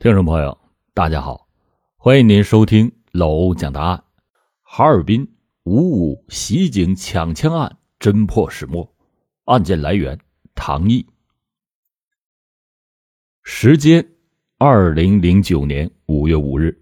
[0.00, 0.56] 听众朋友，
[0.94, 1.48] 大家好，
[1.96, 4.04] 欢迎您收听老欧讲答案。
[4.62, 8.94] 哈尔滨五五袭警抢枪案侦破始末，
[9.46, 10.16] 案件来源
[10.54, 11.04] 唐毅。
[13.42, 14.08] 时间：
[14.56, 16.80] 二零零九年五月五日，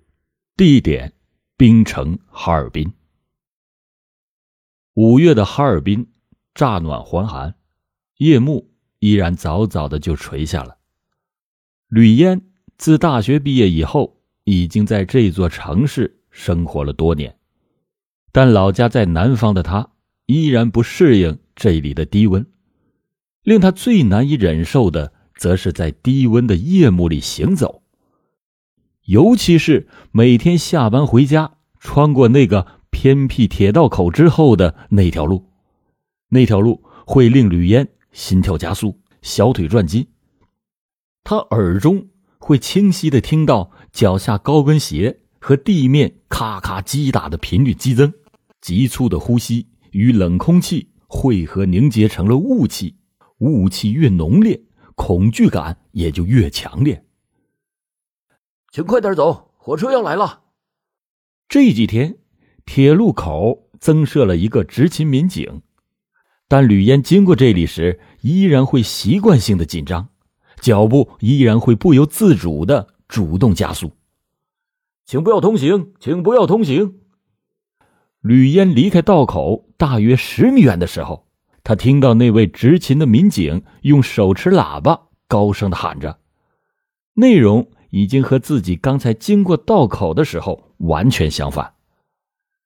[0.54, 1.14] 地点：
[1.56, 2.92] 冰城哈尔滨。
[4.92, 6.12] 五月的哈尔滨
[6.54, 7.56] 乍暖还寒，
[8.18, 10.76] 夜幕依然早早的就垂下了，
[11.88, 12.52] 吕烟。
[12.78, 17.36] 自大学毕业以后，已经在这座城市生活了多年，
[18.32, 19.90] 但老家在南方的他
[20.26, 22.44] 依然不适应这里的低温。
[23.42, 27.82] 令他最难以忍受的，则是在低温的夜幕里行走，
[29.04, 35.48] 尤其是每天下班回家，穿过那个偏僻铁道口之后的那条路，
[36.28, 40.06] 那条路会令吕嫣心跳加速，小腿转筋，
[41.24, 42.08] 他耳中。
[42.46, 48.14] 会清晰的听到脚下高跟鞋和地面咔咔击打的频率激增，
[48.60, 52.98] 急促的呼吸与冷空气汇合凝结成了雾气，
[53.38, 54.62] 雾气越浓烈，
[54.94, 57.04] 恐惧感也就越强烈。
[58.70, 60.42] 请快点走，火车要来了。
[61.48, 62.18] 这几天，
[62.64, 65.62] 铁路口增设了一个执勤民警，
[66.46, 70.10] 但吕燕经过这里时，依然会习惯性的紧张。
[70.66, 73.92] 脚步依然会不由自主的主动加速，
[75.04, 76.96] 请不要通行，请不要通行。
[78.20, 81.28] 吕嫣离开道口大约十米远的时候，
[81.62, 86.18] 他听到那位执勤的民警用手持喇叭高声的喊着，
[87.14, 91.74] 内容已经和自己刚才经过道口的时候完全相反。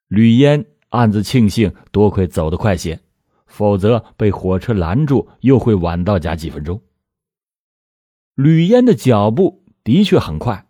[0.09, 2.99] 吕嫣暗自庆幸，多亏走得快些，
[3.45, 6.81] 否则被火车拦住，又会晚到家几分钟。
[8.35, 10.67] 吕燕的脚步的确很快，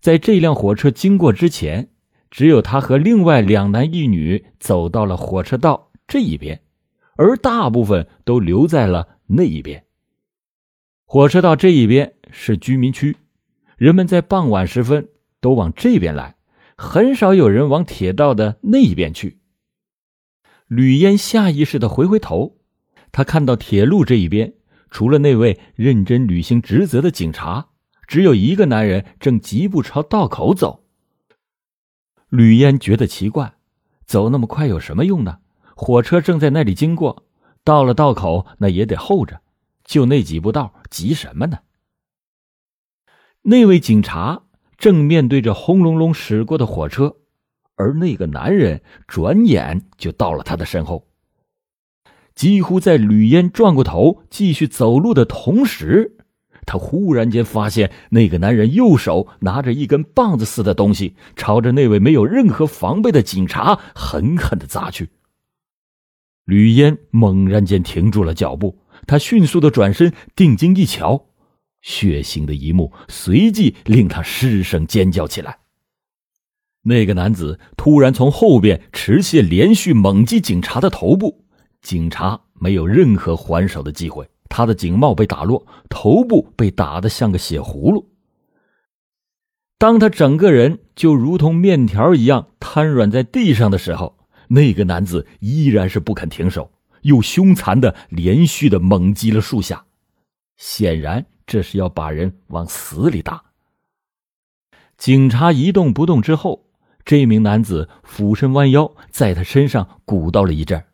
[0.00, 1.90] 在这辆火车经过之前，
[2.30, 6.62] 只有他和另外两男一女走到了火车道这一边，
[7.16, 9.84] 而大部分都留在了那一边。
[11.04, 13.16] 火车道这一边是居民区，
[13.76, 15.08] 人们在傍晚时分
[15.40, 16.36] 都往这边来，
[16.76, 19.40] 很少有人往铁道的那一边去。
[20.68, 22.58] 吕燕下意识的回回头，
[23.10, 24.54] 他看到铁路这一边。
[24.90, 27.68] 除了那位认真履行职责的警察，
[28.06, 30.84] 只有一个男人正疾步朝道口走。
[32.28, 33.54] 吕嫣觉得奇怪，
[34.04, 35.38] 走那么快有什么用呢？
[35.74, 37.24] 火车正在那里经过，
[37.64, 39.40] 到了道口那也得候着，
[39.84, 41.60] 就那几步道，急什么呢？
[43.42, 44.42] 那位警察
[44.76, 47.16] 正面对着轰隆隆驶过的火车，
[47.76, 51.09] 而那个男人转眼就到了他的身后。
[52.34, 56.16] 几乎在吕烟转过头继续走路的同时，
[56.66, 65.10] 他忽然间发现那个男人右手拿着一根棒子似的东西，朝着那位没有任何防备的警察狠狠的砸去。
[66.44, 71.26] 吕嫣猛然间停住了脚步，他迅速的转身，定睛一瞧，
[71.82, 75.58] 血腥的一幕随即令他失声尖叫起来。
[76.82, 81.44] 那个男子突然从后边持械连续猛击警察的头部。
[81.82, 88.08] 警察没有任何还手的机会，他的警帽被打落，头部被打得像个血葫芦。
[89.78, 94.18] 当他整个人就如同面条一样瘫软在地上的时候，
[94.48, 96.70] 那个男子依然是不肯停手，
[97.02, 99.86] 又凶残的连续的猛击了数下，
[100.58, 103.42] 显然这是要把人往死里打。
[104.98, 106.66] 警察一动不动之后，
[107.06, 110.84] 这名男子俯身弯腰，在他身上鼓捣了一阵。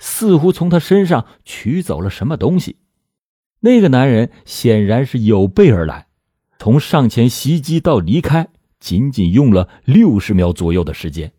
[0.00, 2.78] 似乎从他身上取走了什么东西，
[3.60, 6.08] 那个男人显然是有备而来，
[6.58, 8.48] 从上前袭击到离开，
[8.80, 11.30] 仅仅用了六十秒左右的时间。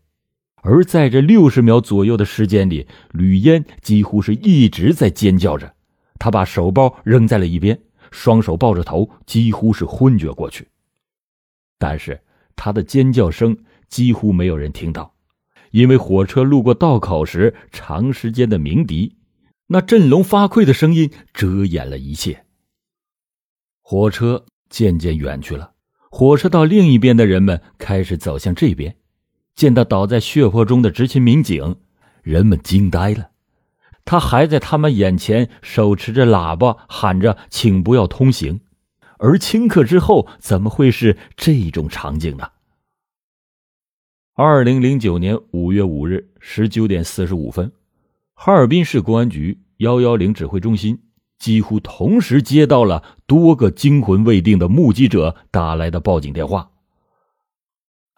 [0.62, 5.74] 而在这六十秒左右的时间里，吕嫣几乎是一直在尖叫着，
[6.20, 7.76] 他把手包扔在了一边，
[8.12, 10.68] 双手抱着头，几乎是昏厥过去。
[11.80, 12.20] 但是
[12.54, 13.58] 他的尖叫声
[13.88, 15.12] 几乎没有人听到。
[15.72, 19.16] 因为火车路过道口时，长时间的鸣笛，
[19.66, 22.44] 那振聋发聩的声音遮掩了一切。
[23.80, 25.72] 火车渐渐远去了，
[26.10, 28.96] 火车道另一边的人们开始走向这边，
[29.54, 31.76] 见到倒在血泊中的执勤民警，
[32.22, 33.30] 人们惊呆了。
[34.04, 38.60] 他还在他们眼前，手持着喇叭喊着“请不要通行”，
[39.18, 42.48] 而顷刻之后，怎么会是这种场景呢？
[44.34, 47.70] 二零零九年五月五日十九点四十五分，
[48.32, 50.98] 哈尔滨市公安局幺幺零指挥中心
[51.38, 56.70] 几乎同时接到了多个惊魂未定的目击者打来的报警电话，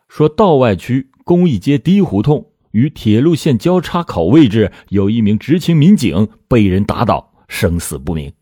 [0.06, 8.32] 说道外区公益街第一胡同与铁路线交叉口位置有一名执勤民警被人打倒，生死不明。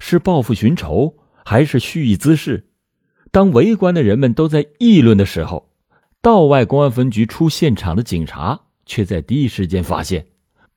[0.00, 2.66] 是报复寻仇，还是蓄意滋事？
[3.30, 5.71] 当围观的人们都在议论的时候，
[6.22, 10.28] 道外公安分局出现场的警察却在第一时间发现，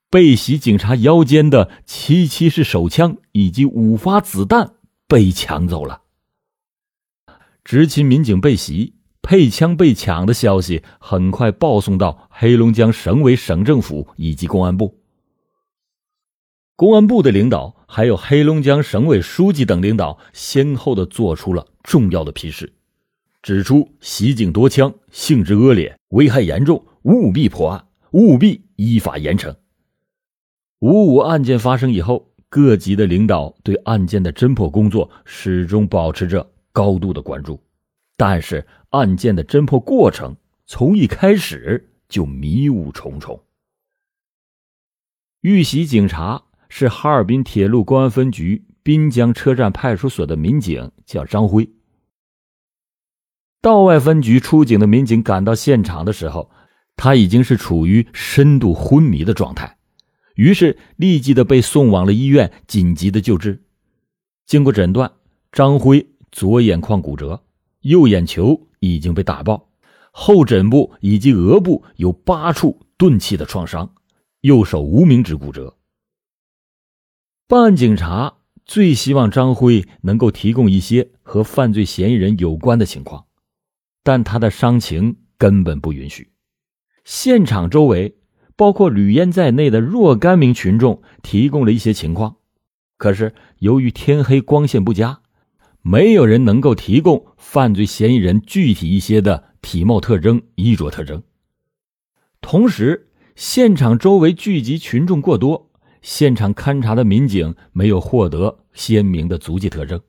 [0.09, 4.73] 被袭警察腰间的七七式手枪以及五发子弹
[5.07, 6.01] 被抢走了。
[7.63, 14.99] 执勤民警被袭、配枪被抢的消息很快报送到黑龙江省委省政府以及公安部。
[16.75, 21.67] 公安部的领导还有黑龙江省委书记等领导先后的做出了。
[21.83, 22.73] 重要的批示，
[23.45, 29.55] 指出袭警夺枪性质恶劣，危害严重，务必破案，务必依法严惩。
[30.79, 37.61] 五五案件发生以后，各级的领导对案件的侦破工作始终保持着高度的关注，
[38.17, 43.39] 但是案件的侦破过程从一开始就迷雾重重。
[45.41, 51.69] 遇袭警察是哈尔滨铁路公安分局滨江车站派出所的民警，叫张辉。
[53.65, 56.51] 道外分局出警的民警赶到现场的时候，
[56.95, 59.79] 他已经是处于深度昏迷的状态，
[60.35, 63.63] 于是立即的被送往了医院紧急的救治。
[64.45, 65.11] 经过诊断，
[65.51, 67.41] 张辉左眼眶骨折，
[67.81, 69.67] 右眼球已经被打爆，
[70.11, 73.95] 后枕部以及额部有八处钝器的创伤，
[74.41, 75.75] 右手无名指骨折。
[77.47, 83.24] 办案警察最希望张辉能够提供一些和犯罪嫌疑人有关的情况。
[84.05, 86.29] 但他的伤情根本不允许。
[87.03, 88.17] 现场周围，
[88.55, 92.35] 包括吕燕在内的若干名群众提供了一些情况，
[92.97, 95.21] 可是由于天黑光线不佳，
[95.81, 101.23] 没有人能够提供犯罪嫌疑人具体一些的体貌特征、衣着特征。
[102.41, 105.71] 同时，现场周围聚集群众过多，
[106.03, 109.99] 现场勘查的民警没有获得鲜明的足迹特征。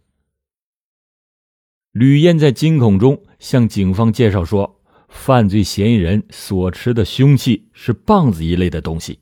[1.99, 9.21] 吕燕在惊恐中向警方介绍说：“犯罪嫌疑人所持的凶器是棒子一类的东西。”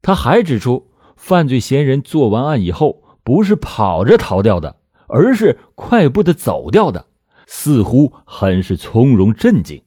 [0.00, 7.06] 他还指出，犯罪嫌疑人做完案以后不是跑着逃掉的，而是快步的走掉的，
[7.46, 9.82] 似乎很是从容镇静。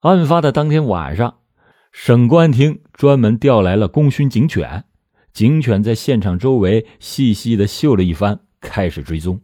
[0.00, 1.38] 案发的当天晚上，
[1.92, 4.84] 省公安厅专门调来了功勋警犬，
[5.32, 9.40] 警犬在现场周围细细的嗅了一番，开始追踪。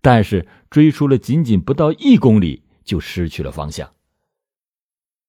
[0.00, 3.90] 但是追出了仅仅不到一公里，就失去了方向。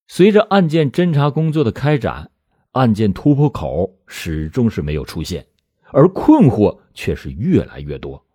[0.08, 2.32] 随着案件侦查工作的开展，
[2.72, 5.48] 案件突破口始终是没有出现，
[5.92, 8.26] 而困惑却是越来越多。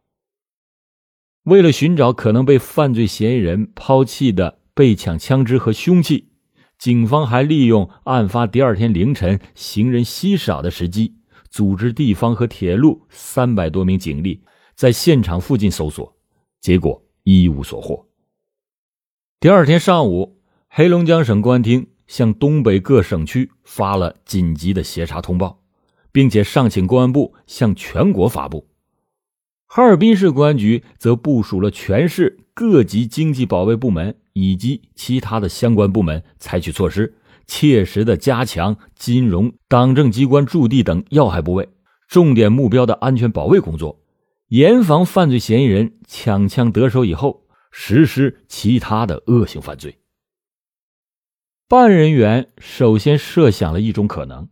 [1.44, 6.30] 为了寻找可能被犯罪嫌疑人抛弃的被抢枪支和凶器，
[6.76, 11.14] 警方还利用案发第二天凌晨行人稀少的时机，
[11.48, 14.42] 组织地方和铁路三百多名警力
[14.74, 16.15] 在现场附近搜索。
[16.60, 18.06] 结果一无所获。
[19.38, 20.38] 第二天上午，
[20.68, 25.62] 黑龙江省公安厅向东北各省区发了紧急的协查通报，
[26.10, 28.66] 并且上请公安部向全国发布。
[29.66, 41.68] 哈尔滨市公安局则部署了全市各级经济保卫部门以及其他的相关部门，采取措施，切实的加强金融、党政机关驻地等要害部位、
[42.08, 44.00] 重点目标的安全保卫工作。
[44.48, 49.98] 严防犯罪嫌疑人抢枪得手以后实施其他的恶性犯罪。
[51.68, 54.48] 办案人员首先设想了一种可能，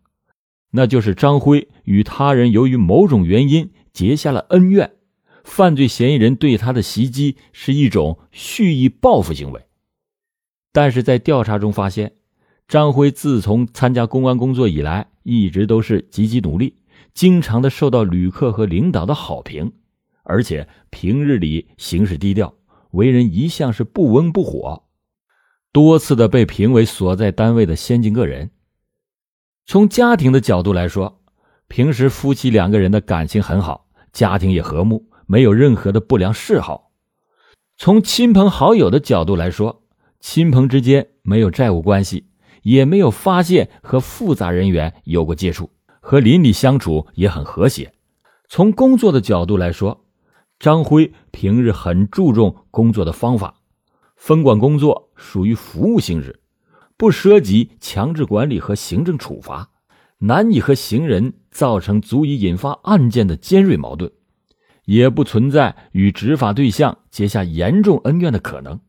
[0.73, 4.97] 那就是张辉与他人由于某种原因结下了恩怨，
[5.45, 9.65] 犯罪嫌疑人对他的袭击是一种蓄意报复行为。
[10.73, 12.17] 但是在调查中发现，
[12.67, 16.79] 张辉自从参加公安工作以来，一直都是积极努力，
[17.15, 19.73] 经常的受到旅客和领导的好评。
[20.25, 22.55] 而且平日里行事低调，
[22.91, 24.83] 为人一向是不温不火，
[25.71, 28.51] 多次的被评为所在单位的先进个人。
[29.67, 31.21] 从家庭的角度来说，
[31.69, 36.91] 平时夫妻两个人的感情很好，家庭也和睦，没有任何的不良嗜好。
[37.77, 39.83] 从亲朋好友的角度来说，
[40.21, 42.29] 亲朋之间没有债务关系，
[42.63, 47.93] 也没有发现和复杂人员有过接触，和邻里相处也很和谐。
[48.49, 50.04] 从工作的角度来说，
[50.65, 53.61] 张辉平日很注重工作的方法，
[54.17, 56.41] 分管工作属于服务性质，
[56.97, 59.71] 不涉及强制管理和行政处罚，
[60.17, 64.11] 难以和行人造成足以引发案件的尖锐矛盾，
[64.87, 68.81] 也不存在与执法对象结下严重恩怨的可能。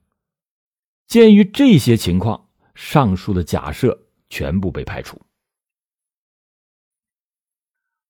[1.08, 5.20] 鉴于这些情况，上述的假设全部被排除。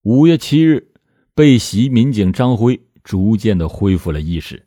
[0.04, 0.94] 五月七日，
[1.34, 4.66] 被袭民警张辉逐渐的恢复了意识，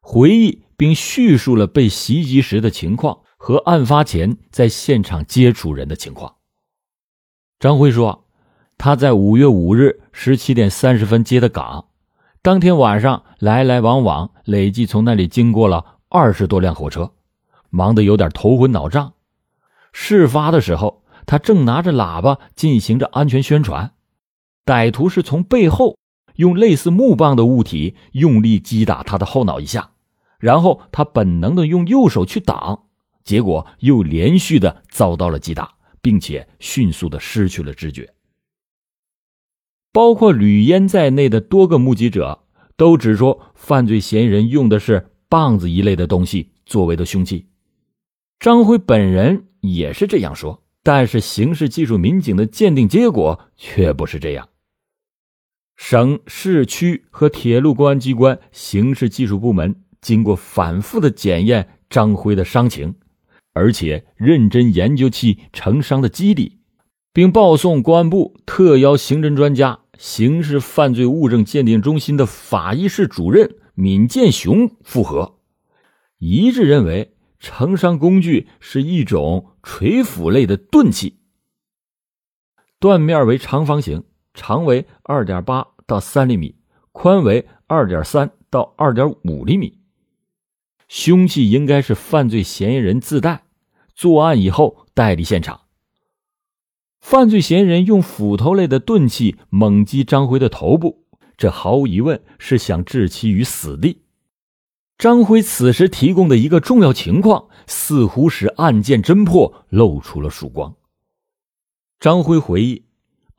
[0.00, 6.36] 回忆并叙述了被袭击时的情况和案发前在现场接触人的情况。
[7.58, 8.26] 张辉说
[8.78, 11.88] ：“他在五月五日十七点三十分接的岗，
[12.42, 17.12] 当天晚上来来往往，累计从那里经过了二十多辆火车，
[17.70, 19.14] 忙得有点头昏脑胀。
[19.92, 23.92] 事发的时候，他正拿着喇叭进行着安全宣传。”
[24.66, 25.96] 歹徒是从背后
[26.40, 29.90] 用类似木棒的物体用力击打他的后脑一下，
[30.38, 32.84] 然后他本能的用右手去挡，
[33.22, 38.14] 结果又连续的遭到了击打，并且迅速的失去了知觉。
[39.92, 42.44] 包括吕嫣在内的多个目击者
[42.74, 47.48] 都指出，犯罪嫌疑人用的是棒子一类的东西作为的凶器。
[48.38, 54.48] 张辉本人也是这样说，但是刑事技术民警的鉴定结果却不是这样。
[55.82, 62.94] 省市区和铁路公安机关刑事技术部门经过反复的检验张辉的伤情，
[63.54, 66.60] 而且认真研究其成伤的机理，
[67.14, 75.38] 并报送公安部特邀刑侦专家、刑事犯罪物证鉴定中心的法医室主任闵建雄复核，
[76.18, 81.20] 一致认为成伤工具是一种锤斧类的钝器，
[82.78, 84.04] 断面为长方形。
[84.40, 86.56] 长为二点八到三厘米，
[86.92, 89.78] 宽为二点三到二点五厘米。
[90.88, 93.42] 凶器应该是犯罪嫌疑人自带，
[93.94, 95.60] 作案以后带离现场。
[97.00, 101.04] 犯罪嫌疑人用斧头类的钝器猛击张辉的头部，
[101.36, 104.04] 这毫无疑问是想置其于死地。
[104.96, 110.74] 张辉此时提供的一个重要情况，似乎使案件侦破露出了曙光。
[111.98, 112.86] 张辉回忆。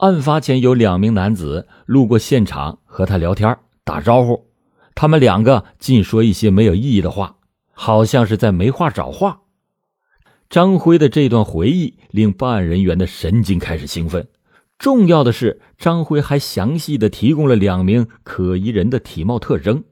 [0.02, 4.48] 案发前有两名男子路过现场和他聊天打招呼，
[4.96, 7.36] 他们两个尽说一些没有意义的话，
[7.72, 9.42] 好像是在没话找话。
[10.50, 14.28] 张辉的这段回忆令办案人员的神经开始兴奋。
[14.80, 19.84] 重要的是，张辉还详细的提供了两名可疑人的体貌特征。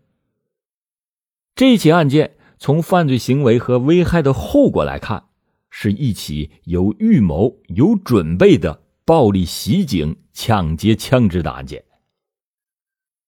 [1.54, 5.26] 这起案件从犯罪行为和危害的后果来看，
[5.70, 8.82] 是一起有预谋、有准备的。
[9.10, 11.84] 暴力袭警、抢劫、枪支的案件，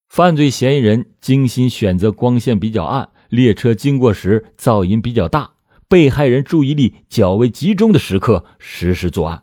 [0.07, 5.53] 犯罪嫌疑人精心选择光线比较暗、列车经过时噪音比较大、
[5.87, 9.41] 被害人注意力较为集中的时刻实施作案，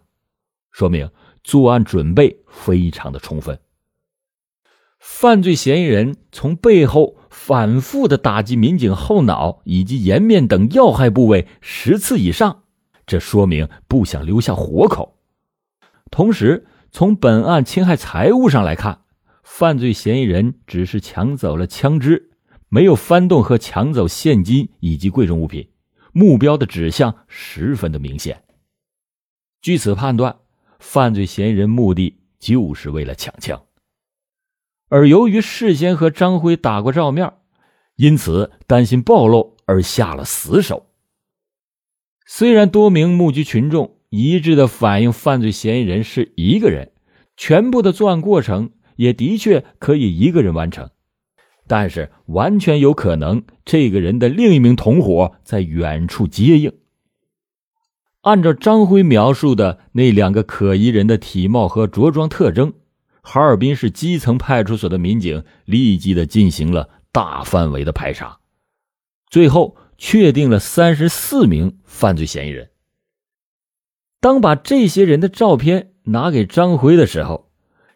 [0.71, 1.11] 说明
[1.43, 3.59] 作案准备非常的充分。
[5.01, 12.63] 犯罪嫌疑人从背后反复的打击民警后脑以及颜面等要害部位十次以上，
[13.09, 15.18] 这说明不想留下活口。
[16.11, 19.03] 同时，从本案侵害财物上来看，
[19.45, 22.31] 犯罪嫌疑人只是抢走了枪支，
[22.69, 25.71] 没有翻动和抢走现金以及贵重物品，
[26.13, 28.43] 目标的指向十分的明显。
[29.61, 30.39] 据此判断，
[30.79, 33.63] 犯罪嫌疑人目的就是为了抢枪，
[34.89, 37.33] 而由于事先和张辉打过照面，
[37.97, 40.87] 因此担心暴露而下了死手。
[42.27, 43.98] 虽然多名目击群众。
[44.11, 46.93] 一致的反映，犯罪嫌疑人是一个人，
[47.37, 50.91] 全部的作案过程也的确可以一个人完成，
[51.67, 56.73] 但是完全有可能这个人的另一名同伙在远处接应。
[58.23, 62.73] 按照张辉描述的那两个可疑人的体貌和着装特征，
[63.23, 68.39] 哈尔滨市基层派出所的民警立即的进行了大范围的排查，
[69.31, 72.71] 最后确定了三十四名犯罪嫌疑人。
[74.21, 77.51] 当把这些人的照片拿给张辉的时候，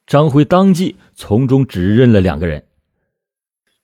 [0.07, 2.65] 张辉当即从中指认了两个人。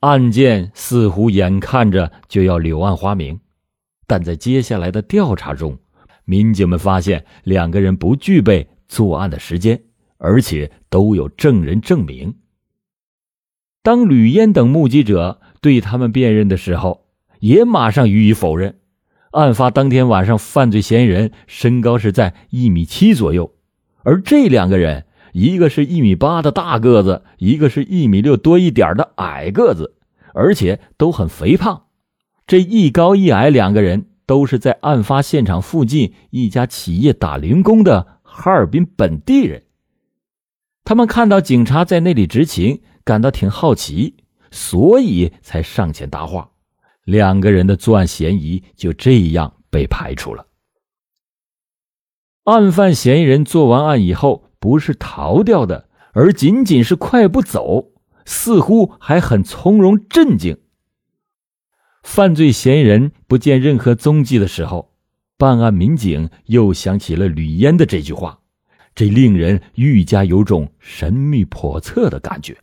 [0.01, 3.41] 案件似乎眼看着就要柳暗花明，
[4.07, 5.79] 但在接下来的调查中，
[6.25, 9.83] 民警们发现两个人不具备作案的时间，
[10.19, 12.37] 而且都有证人证明。
[13.83, 17.09] 当吕燕等目击者对他们辨认的时候，
[17.41, 18.79] 也马上予以否认。
[19.39, 23.55] 案发当天晚上，犯罪嫌疑人身高是在一米七左右，
[24.03, 29.95] 而这两个人，一个是一米八的大个子，一个是一米六多一点的矮个子，
[30.35, 31.85] 而且都很肥胖。
[32.49, 39.63] 这一高一矮两个人都是在案发现场附近一家企业打零工的哈尔滨本地人。
[40.83, 44.17] 他们看到警察在那里执勤，感到挺好奇，
[44.51, 46.51] 所以才上前搭话。
[47.09, 50.47] 两个人的作案嫌疑就这样被排除了。
[52.45, 57.93] 案犯嫌疑人做完案以后，不是逃掉的，而仅仅是快步走，
[58.27, 60.59] 似乎还很从容镇静。
[62.03, 64.93] 犯罪嫌疑人不见任何踪迹的时候，
[65.39, 68.39] 办案民警又想起了吕嫣的这句话，
[68.95, 72.55] 这令人愈加有种神秘叵测的感觉。